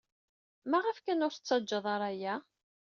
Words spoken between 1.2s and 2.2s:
ur tettaǧǧad ara